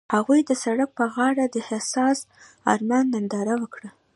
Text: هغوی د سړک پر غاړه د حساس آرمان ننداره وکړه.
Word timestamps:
هغوی 0.15 0.39
د 0.45 0.51
سړک 0.63 0.89
پر 0.97 1.07
غاړه 1.15 1.45
د 1.49 1.57
حساس 1.69 2.17
آرمان 2.73 3.05
ننداره 3.13 3.55
وکړه. 3.61 3.89